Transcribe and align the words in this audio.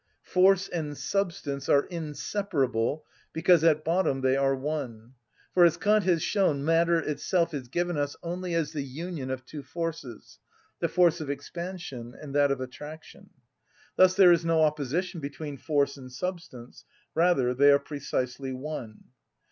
Force 0.23 0.67
and 0.67 0.97
substance 0.97 1.69
are 1.69 1.83
inseparable 1.83 3.05
because 3.33 3.63
at 3.63 3.85
bottom 3.85 4.21
they 4.21 4.35
are 4.35 4.55
one; 4.55 5.13
for, 5.53 5.63
as 5.63 5.77
Kant 5.77 6.05
has 6.05 6.23
shown, 6.23 6.65
matter 6.65 6.97
itself 6.99 7.53
is 7.53 7.67
given 7.67 7.99
us 7.99 8.15
only 8.23 8.55
as 8.55 8.71
the 8.73 8.81
union 8.81 9.29
of 9.29 9.45
two 9.45 9.61
forces, 9.61 10.39
the 10.79 10.89
force 10.89 11.21
of 11.21 11.29
expansion 11.29 12.15
and 12.19 12.33
that 12.33 12.49
of 12.49 12.59
attraction. 12.59 13.29
Thus 13.95 14.15
there 14.15 14.31
is 14.31 14.43
no 14.43 14.63
opposition 14.63 15.19
between 15.19 15.55
force 15.57 15.97
and 15.97 16.11
substance, 16.11 16.83
rather 17.13 17.53
they 17.53 17.69
are 17.71 17.77
precisely 17.77 18.51
one. 18.53 19.03